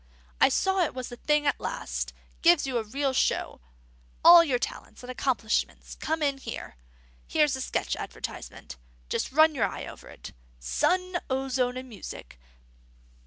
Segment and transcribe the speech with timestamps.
[0.41, 2.11] I saw it was the thing at last;
[2.41, 3.61] gives you a real show.
[4.25, 6.39] All your talents and accomplishments come in.
[6.39, 8.77] Here's a sketch advertisement.
[9.09, 10.33] Just run your eye over it.
[10.59, 12.39] 'Sun, Ozone, and Music!